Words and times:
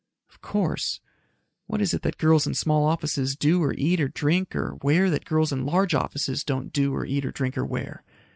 "Of 0.29 0.41
course. 0.41 0.99
What 1.67 1.79
is 1.79 1.93
it 1.93 2.01
that 2.01 2.17
girls 2.17 2.47
in 2.47 2.55
small 2.55 2.85
offices 2.87 3.35
do 3.35 3.61
or 3.61 3.75
eat 3.75 4.01
or 4.01 4.07
drink 4.07 4.55
or 4.55 4.77
wear 4.81 5.11
that 5.11 5.25
girls 5.25 5.51
in 5.51 5.63
large 5.63 5.93
offices 5.93 6.43
don't 6.43 6.73
do 6.73 6.91
or 6.95 7.05
eat 7.05 7.23
or 7.23 7.31
drink 7.31 7.55
or 7.55 7.65
wear? 7.67 8.03